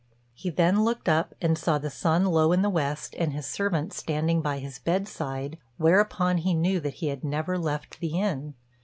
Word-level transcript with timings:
He 0.33 0.49
then 0.49 0.83
looked 0.83 1.07
up, 1.07 1.35
and 1.43 1.55
saw 1.55 1.77
the 1.77 1.91
sun 1.91 2.25
low 2.25 2.51
in 2.53 2.63
the 2.63 2.71
west, 2.71 3.13
and 3.19 3.33
his 3.33 3.45
servant 3.45 3.93
standing 3.93 4.41
by 4.41 4.57
his 4.57 4.79
bedside, 4.79 5.59
whereupon 5.77 6.39
he 6.39 6.55
knew 6.55 6.79
that 6.79 6.95
he 6.95 7.09
had 7.09 7.23
never 7.23 7.55
left 7.55 7.99
the 7.99 8.19
inn. 8.19 8.55